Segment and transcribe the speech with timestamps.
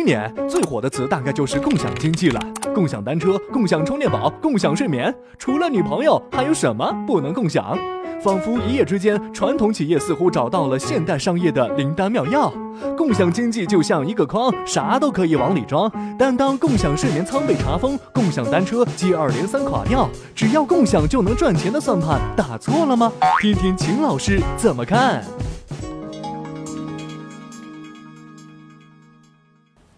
[0.00, 2.40] 今年最火的词大概就是共享经济了，
[2.74, 7.76] 共享单车、共享充电宝、共享睡眠，除了女朋友，还有什么不能共享？
[8.24, 12.50] 仿佛一夜之间，传统企业似乎找到了现代商业的灵丹妙药。
[12.96, 15.92] 共享经济就像一个筐，啥都可以往里装。
[16.18, 23.12] 但当共享睡眠舱被查封，共享单车接二连三垮掉，只要共享就能赚钱的算盘打错了吗？
[23.42, 25.22] 听听秦老师怎么看。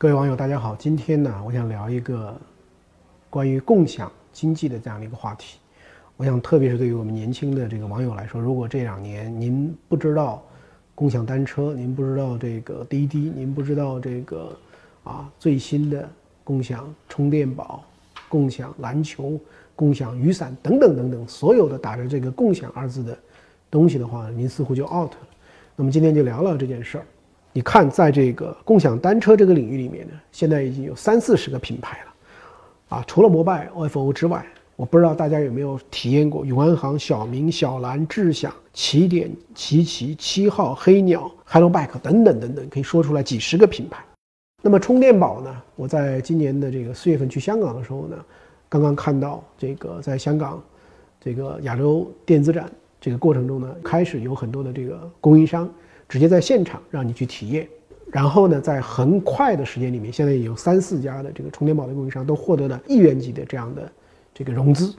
[0.02, 2.36] 各位网友，大家好，今天呢，我想聊一个
[3.30, 5.60] 关于共享经济的这样的一个话题。
[6.16, 10.42] 我想，特别是对于我们年轻的这个网友来说，如果这两年您不知道
[10.92, 14.58] 共享单车，您不知道这个滴滴，您不知道这个
[15.04, 16.10] 啊最新的
[16.42, 17.84] 共享充电宝、
[18.28, 19.38] 共享篮球、
[19.76, 23.16] 共享雨伞等等等等，所有的打着这个“共享”二字的
[23.70, 25.18] 东西的话，您似乎就 out 了。
[25.76, 27.06] 那么今天就聊聊这件事儿。
[27.52, 34.44] 你看，在这个共享单车这个领域里面呢，现在已经有三四十个品牌了，啊，除了摩拜、ofo 之外。
[34.74, 44.02] 我不知道大家有没有体验过永安行、小明、小蓝、智享、起点、奇奇、七号、黑鸟、Hello Bike 等等等等，可以说出来几十个品牌。
[44.60, 45.62] 那么充电宝呢？
[45.76, 48.16] 我在今年的这个四月份去香港的时候呢，
[48.68, 50.60] 刚刚看到这个在香港
[51.20, 55.70] 这个亚洲电子展这个过程中呢，开始有很多的这个供应商
[56.12, 57.66] 直接在现场让你去体验，
[58.10, 63.90] 然后呢，在很快的时间里面，现在有三四家的这个充电宝的供应商都获得了亿元级的这样的。
[64.34, 64.94] 这个融资，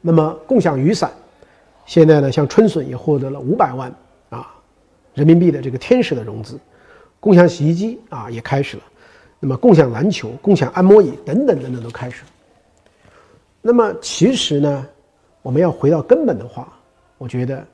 [0.00, 1.10] 那么共享雨伞，
[1.84, 3.94] 现在呢，像春笋也获得了五百万
[4.30, 4.54] 啊
[5.12, 6.58] 人民币的这个天使的融资，
[7.20, 8.82] 共享洗衣机啊也开始了，
[9.40, 12.24] 那么共享篮球、共享按摩椅等等等等都开始。
[13.60, 14.86] 那么其实呢，
[15.42, 16.72] 我们要回到根本的话，
[17.18, 17.66] 我觉得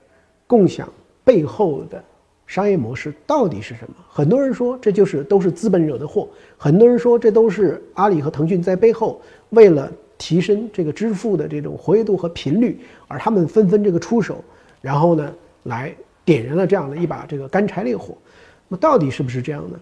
[0.47, 0.89] 共享
[1.25, 2.03] 背后的
[2.51, 3.95] 商业模式到底是什么？
[4.09, 6.29] 很多人说这就是都是资本惹的祸，
[6.59, 9.91] 很多人说这都是阿里和腾讯在背后为了。
[10.23, 12.79] 提升这个支付的这种活跃度和频率，
[13.09, 14.45] 而他们纷纷这个出手，
[14.83, 15.91] 然后呢，来
[16.27, 18.15] 点燃了这样的一把这个干柴烈火。
[18.69, 19.81] 那么到底是不是这样呢？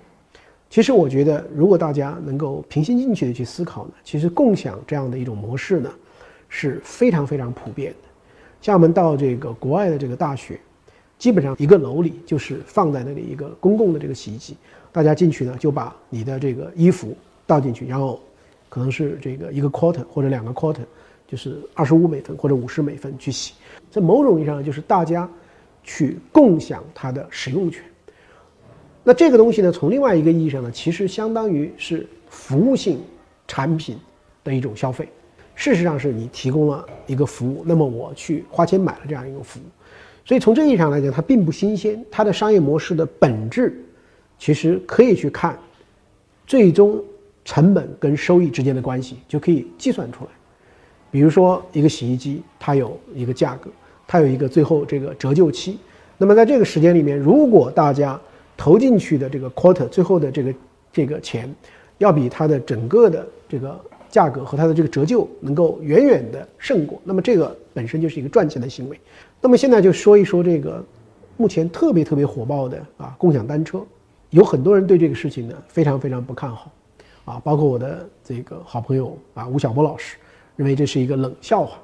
[0.71, 5.91] 其实我觉得，如果大家能够平心静气的去思考呢，其实共享这样的一种模式呢，
[6.49, 8.09] 是非常非常普遍的。
[8.63, 10.57] 像我们到这个国外的这个大学，
[11.19, 14.57] 基本上一个楼里就是放在那里一个公共的这个洗衣机，
[14.93, 18.21] 大家进去呢就把你的这个衣服倒进去，然后。
[18.71, 20.83] 可能是这个一个 quarter 或者两个 quarter，
[21.27, 23.55] 就是二十五美分或者五十美分去洗，
[23.91, 25.27] 在某种意义上就是大家
[25.83, 27.83] 去共享它的使用权。
[29.03, 33.01] 那这个东西呢，从另外一个意义上呢，其实相当于是服务性
[33.47, 33.99] 产品
[34.45, 35.09] 的一种消费。
[35.55, 39.63] 事实上是你提供了一个服务，那么我去花钱买了这样一个服务，
[40.29, 42.01] 所以从这个意义上来讲，它并不新鲜。
[42.09, 43.85] 它的商业模式的本质，
[44.39, 45.59] 其实可以去看，
[46.47, 47.03] 最终。
[47.45, 50.31] 成本跟收益之间的关系就可以计算出来，
[51.11, 53.71] 比如说一个洗衣机，它有一个价格，
[54.07, 55.79] 它有一个最后这个折旧期。
[56.19, 58.21] 那么在这个时间里面，如果大家
[58.55, 60.55] 投进去的这个 quarter 最后的这个
[60.93, 61.51] 这个钱，
[61.97, 63.81] 要比它的整个的这个
[64.11, 68.99] 价格和它的这个折旧能够远远的胜过，那么这个本身就是一个赚钱的行为。
[69.41, 70.85] 那么现在就说一说这个
[71.37, 73.81] 目前特别特别火爆的啊共享单车，
[74.31, 76.73] 有很多人对这个事情呢非常非常不看好。
[77.25, 80.17] 啊，包括我的这个好朋友啊，吴晓波老师，
[80.57, 81.79] 认为这是一个冷笑话。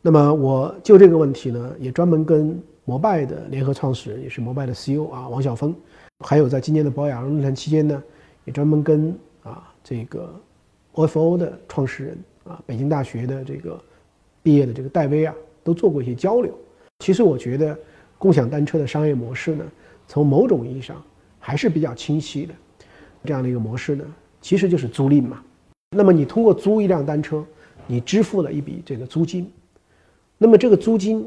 [0.00, 5.74] 那么我就这个问题呢，也专门跟摩拜的联合创始人，也是摩拜的 CEO 啊，王晓峰，
[6.24, 8.00] 还有在今年的保雅论坛期间呢，
[8.44, 9.12] 也专门跟
[9.42, 10.32] 啊这个
[10.94, 13.80] ofo 的创始人啊，北京大学的这个
[14.42, 16.52] 毕业的这个戴威啊，都做过一些交流。
[17.00, 17.76] 其实我觉得
[18.18, 19.64] 共享单车的商业模式呢，
[20.06, 21.02] 从某种意义上
[21.38, 22.54] 还是比较清晰的，
[23.24, 24.04] 这样的一个模式呢。
[24.40, 25.42] 其实就是租赁嘛，
[25.96, 27.44] 那么你通过租一辆单车，
[27.86, 29.50] 你支付了一笔这个租金，
[30.36, 31.26] 那么这个租金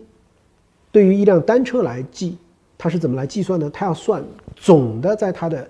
[0.91, 2.37] 对于一辆单车来计，
[2.77, 3.69] 它是怎么来计算呢？
[3.71, 4.23] 它要算
[4.55, 5.67] 总的在它的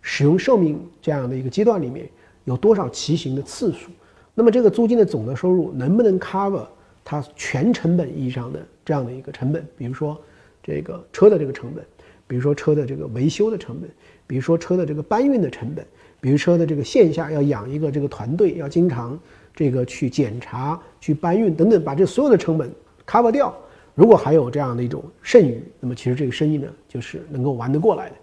[0.00, 2.08] 使用寿命这样的一个阶段里面
[2.46, 3.90] 有多少骑行的次数，
[4.34, 6.64] 那么这个租金的总的收入能不能 cover
[7.04, 9.62] 它全成本意义上的这样的一个成本？
[9.76, 10.18] 比如说
[10.62, 11.84] 这个车的这个成本，
[12.26, 13.90] 比如说车的这个维修的成本，
[14.26, 15.86] 比如说车的这个搬运的成本。
[16.18, 19.16] 比如说的这个线下要养一个这个团队，要经常
[19.54, 22.68] 这个去检查、去搬运等等，把这所有的成本
[23.06, 23.54] cover 掉。
[23.94, 28.16] 如果还有这样的一种剩余，那么其实这个生意呢就是能够玩得过来的。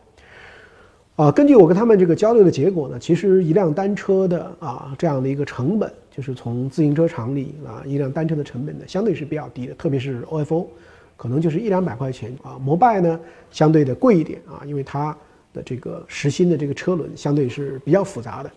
[1.16, 10.68] 啊，根据我跟他们这个交流的结果呢，其实一辆单车的啊这样的一个成本，就是从自行车厂里啊一辆单车的成本呢，相对是比较低的，特别是 ofo，
[11.16, 12.58] 可能就是一两百块钱啊。
[12.60, 13.20] 摩拜呢
[13.52, 15.16] 相对的贵一点啊，因为它。
[15.54, 18.52] 的这个实心的这个车轮相对是比较复杂的。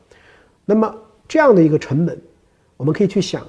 [0.64, 0.96] 那么
[1.28, 2.18] 这样的一个成本，
[2.78, 3.46] 我们可以去想，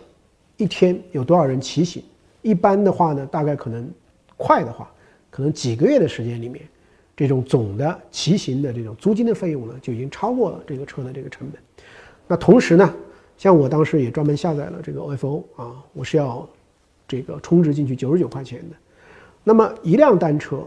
[0.57, 2.03] 一天有多少人骑行？
[2.41, 3.89] 一般的话呢，大概可能
[4.35, 4.91] 快的话，
[5.29, 6.61] 可能几个月的时间里面，
[7.17, 11.59] 这种总的骑行的这种租金的费用呢，就已经超过了这个车的这个成本。
[12.27, 12.93] 那同时呢，
[13.37, 16.47] 像我当时也专门下载了这个 OFO 啊，我是要
[17.07, 18.75] 这个充值进去九十九块钱的。
[19.43, 20.61] 那么一辆单车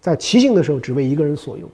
[0.00, 1.68] 在骑行的时候只为一个人所用，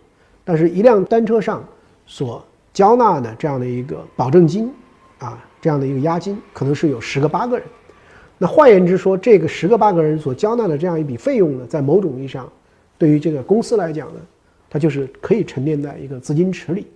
[0.44, 1.62] 但是一辆单车上
[2.06, 2.42] 所
[2.72, 4.72] 交纳的这样的一个保证金
[5.18, 7.66] 啊，这样的一个押金，可能是有十个八个人。
[8.38, 12.50] 那换言之说，这个十个八个人所交纳的这样一笔费用呢，在某种意义上，
[13.00, 14.20] 对于这个公司来讲呢，
[14.68, 16.86] 它就是可以沉淀在一个资金池里。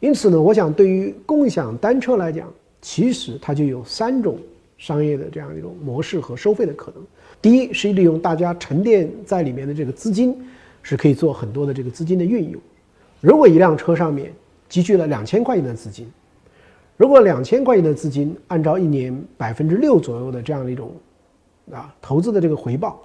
[0.00, 4.38] 因此呢，我想对于共享单车来讲，其实它就有三种
[4.76, 7.02] 商业的这样一种模式和收费的可能。
[7.40, 10.36] 第一是利用大家沉淀在里面的这个资金，
[10.82, 12.60] 是可以做很多的这个资金的运用。
[13.22, 14.30] 如果一辆车上面
[14.68, 16.06] 积聚了两千块钱的资金，
[16.98, 20.92] 如果两千块钱的资金按照一年百分之六左右的这样的一种
[21.72, 23.00] 啊投资的这个回报，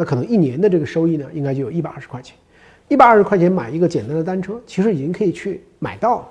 [0.00, 2.34] 那可能一年的这个收益呢，应该就有一百二十块钱。
[2.88, 6.28] 一百二十块钱买一个简单的单车，其实已经可以去买到了。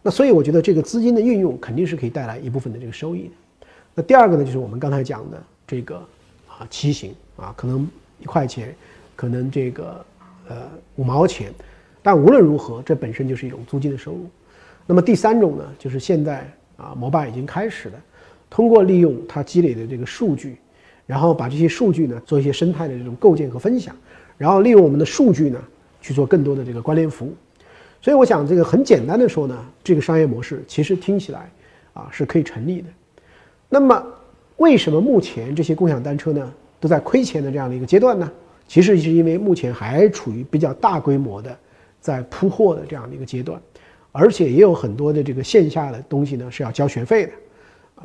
[0.00, 3.66] 那所以我觉得这个资金的运用肯定是可以带来一部分的这个收益的。
[3.96, 6.00] 那第二个呢，就是我们刚才讲的这个。
[6.46, 8.74] 啊，骑行啊，可能一块钱，
[9.16, 10.04] 可能这个
[10.46, 10.56] 呃
[10.96, 11.50] 五毛钱，
[12.02, 14.28] 但无论如何，这本身就是一种租金的收入。
[14.86, 16.46] 那么第三种呢，就是现在
[16.76, 17.94] 啊，摩拜已经开始了，
[18.50, 20.58] 通过利用它积累的这个数据，
[21.10, 23.92] 然后把这些数据呢做一些生态的这种构建和分享，
[24.38, 25.58] 然后利用我们的数据呢
[26.00, 27.34] 去做更多的这个关联服务。
[28.00, 31.50] 所以我想这个很简单的说呢，这个商业模式其实听起来
[31.92, 32.88] 啊是可以成立的。
[33.68, 34.06] 那么。
[34.60, 38.30] 为什么目前这些共享单车呢都在亏钱的这样的一个阶段呢？
[38.68, 41.56] 其实是因为目前还处于比较大规模的
[41.98, 43.58] 在铺货的这样的一个阶段，
[44.12, 47.32] 而且也有很多的这个线下的东西呢是要交学费的，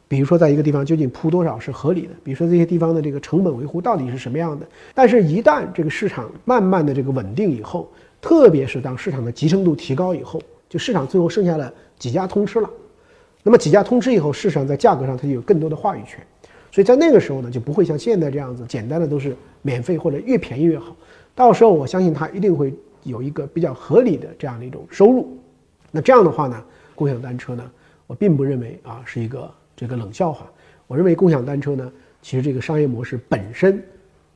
[0.07, 4.65] 比如说在一个地方究竟铺多少是合理的，比如说这些地方的这个成本维护到底是什么样的。
[4.93, 7.89] 但是，一旦这个市场慢慢的这个稳定以后，
[8.21, 12.69] 特别是当市场的集成度提高以后，就市场最后剩下了几家通吃了，
[13.43, 16.19] 那么几家通吃以后，市场在价格上它就有更多的话语权。
[16.71, 20.95] 所以在那个时候呢，就不会像现在这样子简单的都是免费或者越便宜越好。
[21.33, 25.37] 到时候我相信它一定会有一个比较合理的这样的一种收入。
[25.89, 26.61] 那这样的话呢，
[26.93, 27.63] 共享单车呢，
[28.07, 30.49] 我并不认为啊是一个这个冷笑话。
[30.87, 31.91] 我认为共享单车呢，
[32.21, 33.83] 其实这个商业模式本身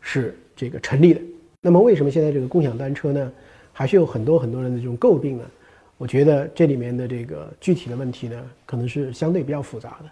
[0.01, 1.21] 是这个成立的。
[1.62, 3.31] 那么为什么现在这个共享单车呢，
[3.71, 5.44] 还是有很多很多人的这种诟病呢？
[5.97, 10.09] 我觉得这里面的这个具体的问题呢，可能是相对比较复杂的。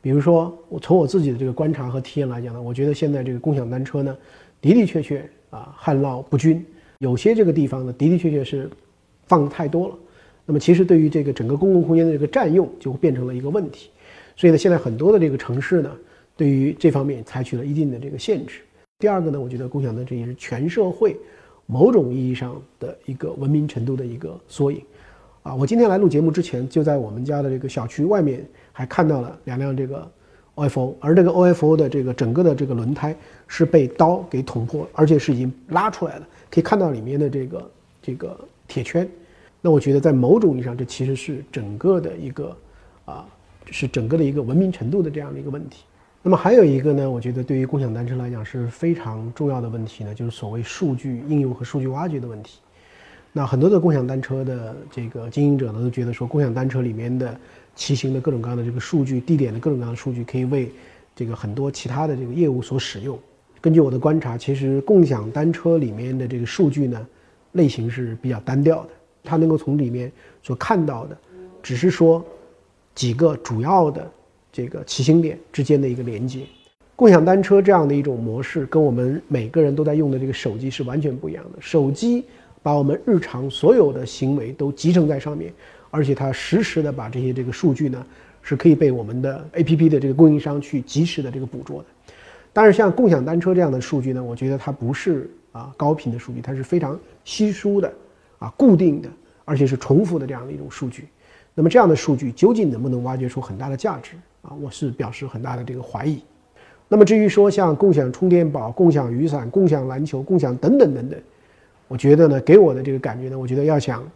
[0.00, 4.16] 比如说，我从我自己的这个观察和体验来讲呢，我觉得现在这个共享单车呢，
[4.62, 6.64] 的的确确啊旱涝不均，
[6.98, 8.70] 有些这个地方呢的的确确是
[9.26, 9.94] 放的太多了。
[10.46, 13.90] 那么其实对于这个整个公共空间的这个占用，就变成了一个问题。
[14.38, 15.90] 所以呢，现在很多的这个城市呢，
[16.36, 18.60] 对于这方面采取了一定的这个限制。
[19.00, 21.16] 第二个呢，我觉得共享单车也是全社会
[21.66, 24.80] 某种意义上的一个文明程度的一个缩影。
[25.42, 30.08] 啊，我今天来录节目之前，就在我们家的这个小区外面还看到了两辆这个
[30.54, 33.16] OFO，而这个 OFO 的这个整个的这个轮胎
[33.48, 39.08] 是被刀给捅破，而且是已经拉出来了，可以看到里面的这个这个铁圈。
[39.60, 42.56] 那我觉得在某种意义上，这其实是整个的一个
[43.04, 43.26] 啊，
[43.70, 45.84] 是整个的一个文明程度的这样的一个问题。
[46.22, 52.58] 那么还有一个呢，我觉得对于共享单车来讲是非常重要的问题呢，就是所谓数据应用和数据挖掘的问题。
[53.32, 57.38] 那很多的共享单车的这个经营者呢，都觉得说，共享单车里面的
[57.76, 60.70] 骑行的各种各样的这个数据、地点的各种各样的数据，可以为
[61.14, 63.18] 这个很多其他的这个业务所使用。
[63.60, 67.06] 根据我的观察，其实共享单车里面的这个数据呢，
[67.52, 68.88] 类型是比较单调的。
[69.22, 70.10] 它能够从里面
[70.42, 71.16] 所看到的，
[71.62, 72.24] 只是说
[72.98, 74.10] 几个主要的
[74.50, 76.40] 这个骑行点之间的一个连接。
[76.96, 81.58] 共享单车这样的一种模式，跟我们每个人都在用的这个手机是完全不一样的。
[81.60, 82.24] 手机。
[82.60, 85.54] 把我们日常所有的行为都集成在上面，
[85.90, 88.04] 而且它实时的把这些这个数据呢，
[88.42, 91.86] 是可以被我们的 APP 的这个供应商去及时的这个捕捉的。
[92.52, 97.90] 但是像共享单车这样的数据呢，我觉得它不是啊高频的数据，它是非常稀疏的
[98.40, 99.08] 啊固定的，
[99.44, 101.06] 而且是重复的这样的一种数据。
[101.58, 104.12] 那么这样的数据究竟能不能挖掘出很大的价值
[104.42, 104.54] 啊？
[104.62, 106.22] 我是表示很大的这个怀疑。
[106.86, 111.20] 那么至于说像共享充电宝、共享雨伞、共享篮球、共享等等等等。
[111.88, 114.08] 我觉得呢，给我的这个感觉呢，我觉得要想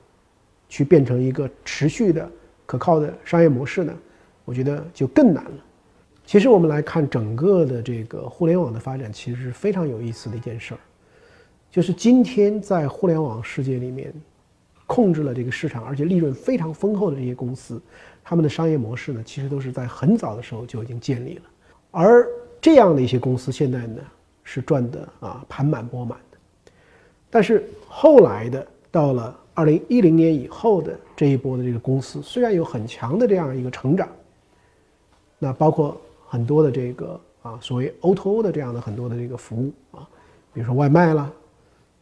[0.68, 2.30] 去变成一个持续的、
[2.64, 3.92] 可靠的商业模式呢，
[4.44, 5.50] 我觉得就更难了。
[6.24, 10.80] 其实我们来看整个的这个互联网的发展，其实是非常有意思的一件事儿，
[11.72, 14.14] 就是今天在互联网世界里面，
[14.94, 17.80] 控制了这个市场，而且利润非常丰厚的这些公司，
[18.22, 21.42] 他们的商业模式呢，其实都是在很早的时候就已经建立了。
[21.90, 22.28] 而
[22.60, 24.02] 这样的一些公司现在呢，
[24.44, 26.36] 是赚的啊盘满钵满的。
[27.30, 34.06] 但是后来的到了二零一零年以后的这一波的这个公司，虽然有很强的这样一个成长，
[35.38, 40.06] 那包括很多的这个啊所谓 O2O 的这样的很多的这个服务啊，
[40.52, 41.32] 比如说外卖啦，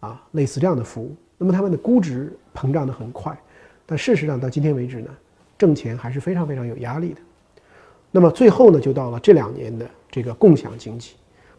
[0.01, 3.35] 啊类似这样的服务，那么他们的估值膨胀的很快，
[3.87, 5.09] 但事实上到今天为止呢，
[5.57, 7.21] 挣钱还是非常非常有压力的。
[8.11, 11.13] 那么最后呢，就到了这两年的这个共享经济，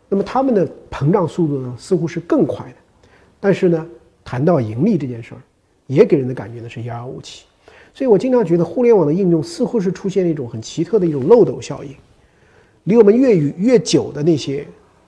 [0.08, 2.76] 那么他们的膨胀速度呢，似乎是更快的，
[3.40, 3.88] 但是呢，
[4.24, 5.42] 谈到盈利这件事儿，
[5.88, 7.46] 也给人的感觉呢是遥遥无期。
[7.92, 11.96] 所以我经常觉得，互联网的应用似乎是出现了一种很奇特的一种漏斗效应。
[12.84, 14.64] 离我们越远越久的那些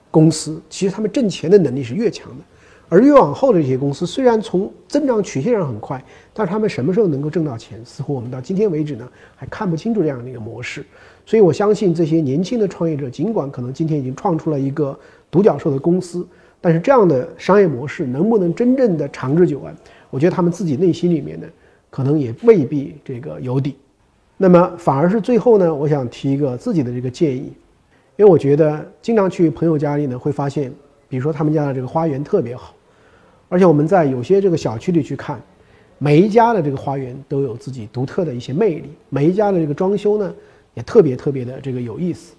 [0.09, 2.43] 公司，其实他们挣钱的能力是越强的；
[2.93, 5.99] 而越往后的这些公司，虽然从增长曲线上很快，
[6.31, 10.85] 但是他们什么时候能够挣到钱，似乎我们到今天为止呢还看不清楚这样的一个模式。
[11.25, 14.95] 所以我相信这些年轻的创业者，尽管可能今天已经创出了一个
[15.31, 16.23] 独角兽的公司，
[16.61, 19.75] 但是这样的商业模式能不能真正的长治久安，
[20.11, 21.47] 我觉得他们自己内心里面呢。
[21.89, 23.75] 可能也未必这个有底，
[24.35, 27.53] 那么反而是最后呢，我想提一个自己的这个建议，
[28.17, 30.73] 因为我觉得经常去朋友家里呢，会发现，
[31.07, 32.73] 比如说他们家的这个花园特别好，
[33.53, 35.39] 而且我们在有些这个小区里去看，
[35.99, 40.33] 每一家的这个花园都有自己独特的一些魅力，每一家的这个装修呢
[40.73, 42.33] 也特别特别的这个有意思。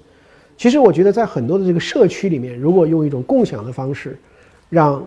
[0.56, 4.18] 其实我觉得在很多的这个社区里面，如果用一种共享的方式，
[4.68, 5.06] 让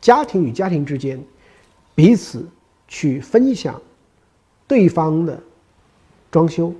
[0.00, 1.16] 家庭与家庭之间
[1.94, 2.44] 彼此。
[2.88, 3.82] 去分享
[4.68, 5.36] 对方的
[6.30, 6.72] 装修、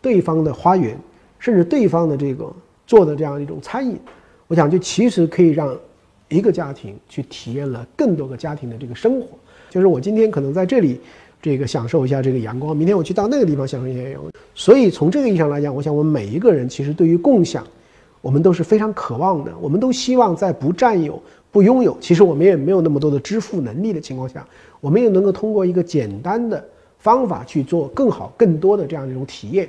[0.00, 0.98] 对方的花园，
[1.38, 2.50] 甚至对方的这个
[2.86, 4.00] 做的这样一种餐饮，
[4.46, 5.78] 我想就其实可以让
[6.32, 9.28] 一个家庭去体验了更多个家庭的这个生活。
[9.70, 10.98] 就是我今天可能在这里
[11.40, 14.32] 这个享受一下这个阳光，明天我去到那个地方享受一下阳光。
[14.54, 17.66] 所以从这个意义上来讲，我想我们每一个人其实对于共享，
[18.20, 19.52] 我们都是非常渴望的。
[19.60, 21.22] 我们都希望在不占有。
[21.50, 24.42] 不拥有，其实我们也没有那么多的支付能力的情况下，
[24.80, 26.66] 我们也能够通过一个简单的
[26.98, 29.68] 方法去做更好、更多的这样一种体验。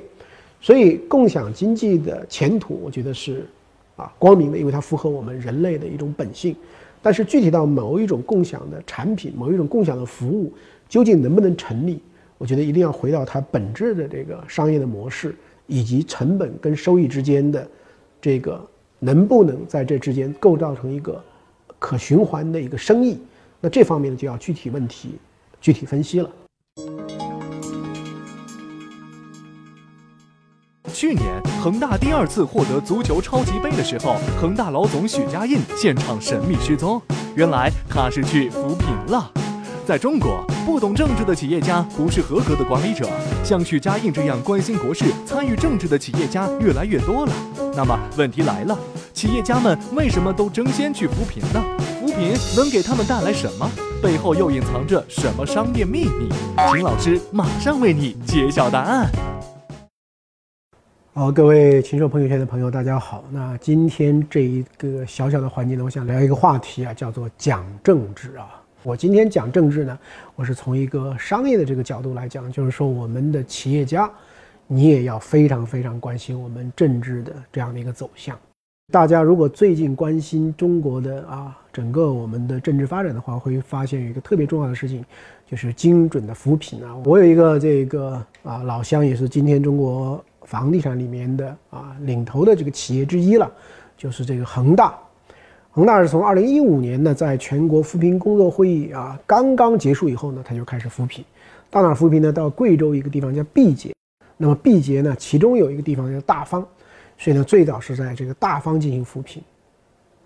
[0.62, 3.46] 所以，共享经济的前途，我觉得是
[3.96, 6.54] 啊光明的，因为它符合我们人类的一种本性。
[7.02, 10.52] 但是，具体到某一种共享的产品、某一种共享的服务，
[10.88, 12.00] 究竟能不能成立，
[12.38, 15.34] 我觉得一定要回到它本质的这个商业的模式，
[15.66, 17.68] 以及成本跟收益之间的
[18.20, 18.60] 这个
[18.98, 21.22] 能不能在这之间构造成一个。
[21.76, 23.18] 可循环的一个生意，
[23.60, 25.16] 那这方面呢就要具体问题
[25.60, 26.30] 具体分析了。
[31.04, 36.98] 去年恒大第二次获得足球超级杯的时候，恒大老总许家印现场神秘失踪，
[37.34, 39.30] 原来他是去扶贫了。
[39.86, 43.06] 在中国，不懂政治的企业家不是合格的管理者，
[43.44, 47.32] 像许家印这样关心国事、参与政治的企业家越来越多了。
[47.76, 48.74] 那么问题来了。
[49.12, 51.62] 企业家们为什么都争先去扶贫呢？
[52.00, 53.70] 扶贫能给他们带来什么？
[54.02, 56.30] 背后又隐藏着什么商业秘密？
[56.72, 59.10] 秦老师马上为你揭晓答案。
[61.16, 63.22] 好，各位禽兽朋友圈的朋友，大家好。
[63.30, 68.60] 那今天这一个小小的环节呢，我想聊一个话题啊，叫做讲政治啊。
[68.82, 69.96] 我今天讲政治呢，
[70.34, 74.10] 我是从一个商业的这个角度来讲，就是说我们的企业家，
[74.66, 78.36] 你也要非常非常关心我们政治的这样的一个走向。
[78.92, 85.04] 大家如果最近关心中国的啊整个我们的政治发展的话，会发现有一个特别重要的事情，
[85.46, 86.92] 就是精准的扶贫啊。
[87.04, 93.50] 我有一个这个啊老乡，也是今天中国房地产里面的啊领头的这个企业之一了，
[93.96, 94.94] 就是这个恒大。
[95.70, 101.24] 恒大是从二零一五年呢，在全国扶贫工作会议啊刚刚结束以后呢，他就开始扶贫。
[101.68, 102.32] 到哪扶贫呢？
[102.32, 103.92] 到贵州一个地方叫毕节。
[104.36, 106.64] 那么毕节呢，其中有一个地方叫大方。
[107.18, 109.42] 所以呢，最早是在这个大方进行扶贫，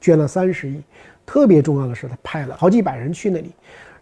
[0.00, 0.82] 捐了三十亿。
[1.24, 3.50] 特别重要的是，他派了好几百人去那里，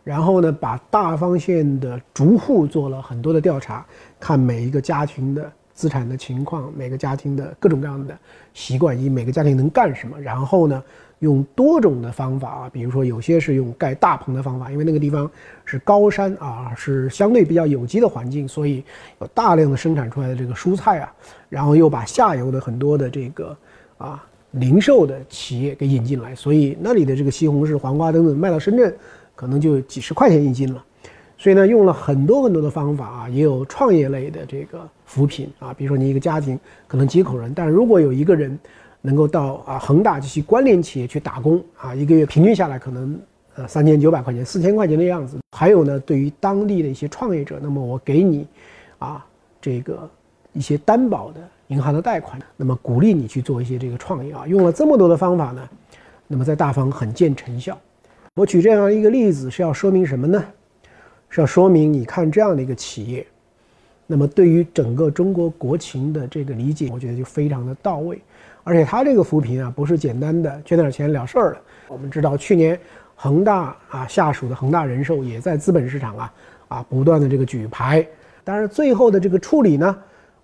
[0.02, 3.84] 然后呢，把大方县的逐户做了很多的调查，
[4.18, 8.18] 看每一个家庭的资产的情况，每个家庭的各种各样的
[8.52, 10.82] 习惯，以及每个家庭能干什么，然后呢。
[11.20, 15.28] 用多种的方法啊，比如说有些是用盖大棚的方法，因为那个地方
[15.64, 18.84] 是高山啊，是相对比较有机的环境，所以
[19.22, 21.10] 有大量的生产出来的这个蔬菜啊，
[21.48, 23.56] 然后又把下游的很多的这个
[23.96, 28.94] 啊零售的企业给引进来，所以那里的这个西红柿、黄瓜等等卖到深圳，
[29.34, 30.84] 可能就几十块钱一斤了。
[31.38, 38.58] 所以呢，用了很多很多的方法啊，也有创业类的这个扶贫啊，比如说你一个家庭可能几口人，但是如果有一个人。
[39.02, 43.16] 能够到啊恒大这些关联企业去打工啊，一个月平均下来可能
[43.54, 45.38] 呃三千九百块钱、四千块钱的样子。
[45.56, 48.44] 还有呢，对于当地的一些创业者，那么我给你
[48.98, 49.24] 啊
[49.60, 50.10] 这个
[50.52, 54.44] 一些担保的银行的贷款，那么鼓励你去做一些这个创业啊。
[54.48, 55.62] 用了这么多的方法呢，
[56.26, 57.78] 那么在大方很见成效。
[58.34, 60.44] 我举这样一个例子是要说明什么呢？
[61.28, 63.26] 是要说明你看这样的一个企业，
[64.06, 68.20] 那么对于整个中国国情的这个理解，我觉得就非常的到位。
[68.64, 71.60] 而且他这个扶贫啊，不是简单的捐点钱了事儿了。
[71.88, 72.78] 我们知道去年
[73.14, 76.34] 恒大啊下属的恒大人寿也在资本市场啊
[76.68, 78.06] 啊不断的这个举牌，
[78.42, 79.96] 但是最后的这个处理呢，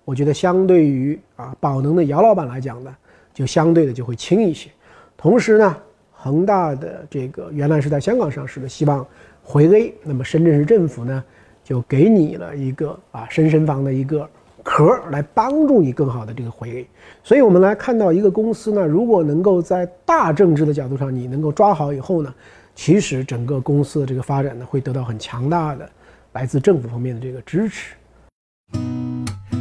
[0.05, 2.95] 我觉得相对于啊宝能的姚老板来讲呢，
[3.33, 4.71] 就相对的就会轻一些。
[5.17, 5.77] 同时呢。
[6.25, 9.05] 恒大的这个原来是在香港上市的，希望
[9.43, 11.23] 回 A，那么深圳市政府呢
[11.65, 14.29] 就给你了一个啊深深房的一个
[14.63, 16.87] 壳来帮助你更好的这个回 A。
[17.23, 22.33] 所以我们来看到一个公司呢，如果能够在大政治的角度上你能够抓好以后呢，
[22.75, 25.89] 其实整个公司的这个发展呢会得到很强大的
[26.33, 27.95] 来自政府方面的这个支持。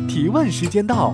[0.07, 1.13] 提问时间到。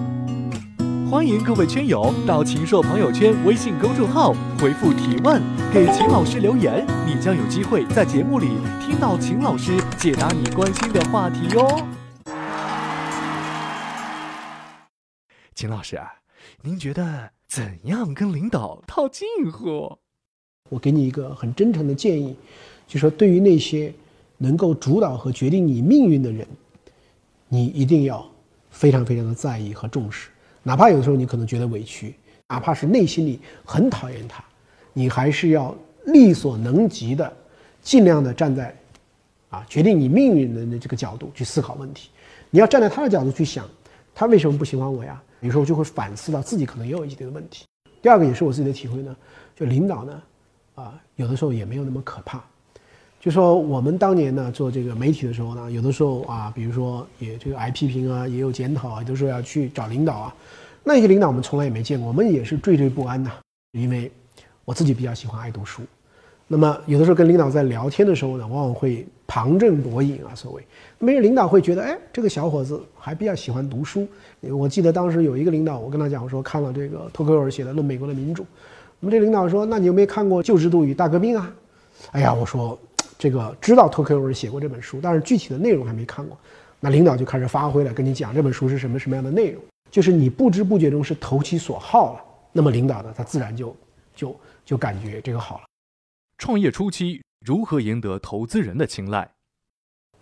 [1.10, 5.42] 欢迎各位圈友到秦朔朋友圈微信公众号回复提问，
[5.74, 8.48] 给秦老师留言，你将有机会在节目里
[8.82, 11.82] 听到秦老师解答你关心的话题哟。
[15.56, 16.12] 秦老师啊，
[16.62, 19.98] 您觉得怎样跟领导套近乎？
[20.70, 22.36] 我给你一个很真诚的建议，
[22.86, 23.94] 就说对于那些
[24.40, 26.46] 能够主导和决定你命运的人，
[27.48, 28.30] 你一定要
[28.72, 30.32] 非常非常的在意和重视。
[30.68, 32.14] 哪怕有的时候你可能觉得委屈，
[32.50, 34.44] 哪怕是内心里很讨厌他，
[34.92, 35.74] 你还是要
[36.08, 37.32] 力所能及的，
[37.82, 38.76] 尽量的站在，
[39.50, 42.10] 啊，决定你命运的这个角度去思考问题。
[42.50, 43.66] 你要站在他的角度去想，
[44.14, 45.24] 他为什么不喜欢我呀？
[45.40, 47.64] 有时候就会反思到自己可能也有一定的问题。
[48.02, 49.16] 第二个也是我自己的体会呢，
[49.56, 50.22] 就领导呢，
[50.75, 52.44] 啊，有的时候也没有那么可怕。
[53.20, 60.36] 就说我们当年呢做这个媒体的时候呢，有的时候啊，比如说也这个挨批评啊，也有检讨啊，有的时候要去找领导啊。
[60.84, 63.32] 那些领导我们从来也没见过，我们也是惴惴不安呐。
[63.74, 64.10] 因为
[64.64, 65.82] 我自己比较喜欢爱读书，
[66.48, 70.64] 那么有的时候跟领导在聊天的时候呢，往往会旁征博引啊，所谓。
[70.98, 74.08] 那么领导会觉得，哎，这个小伙子还比较喜欢读书。
[74.42, 78.44] 我记得当时有一个领导，我跟他讲我说，看了这个托克尔写的《论美国的民主》。
[79.00, 81.51] 那么这领导说，那你有没有看过《旧制度与大革命》啊？
[82.12, 82.80] 哎呀，我说。
[83.18, 86.38] 这个知道托克维尔写过这本书，但是具体的内容还没看过。
[86.80, 92.24] 那领导就开始发挥了，跟你讲这本书是什么什么样的内容，就是你不知不觉中是投其所好了。
[92.51, 93.75] 那么领导呢，他自然就
[94.16, 95.64] 就就感觉这个好了。
[96.38, 99.27] 创业初期如何赢得投资人的青睐？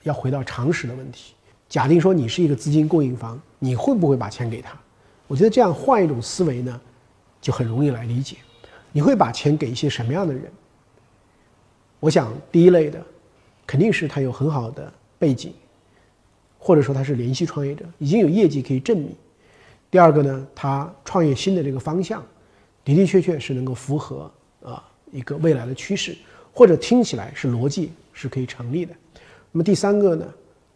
[0.03, 1.33] 要回到常识的问题。
[1.67, 4.77] 假定说你是一个资金供应方，你会不会把钱给他？
[5.27, 6.79] 我觉得这样换一种思维呢，
[7.41, 8.37] 就很容易来理解。
[8.91, 10.43] 你会把钱给一些什么样的人？
[11.99, 13.03] 我想，第一类的，
[13.65, 15.53] 肯定是他有很好的背景，
[16.59, 19.15] 或者说他是连续创业者，已经有业绩可以证明。
[19.89, 22.23] 第二个呢，他创业新的这个方向，
[22.83, 24.29] 的的确确是能够符合
[24.61, 26.15] 啊一个未来的趋势，
[26.53, 28.93] 或者听起来是逻辑是可以成立的。
[29.51, 30.27] 那么第三个呢，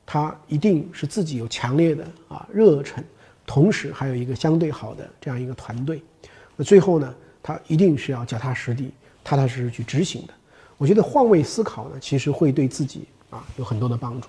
[0.05, 3.03] 他一定是自己有强烈的啊热忱，
[3.45, 6.01] 同时还有一个相对好的这样一个团队。
[6.55, 8.89] 那最后呢，他一定是要脚踏实地、
[9.23, 10.33] 踏踏实实去执行的。
[10.79, 14.27] 我觉得换位思考呢，其实会对自己啊有很多的帮助。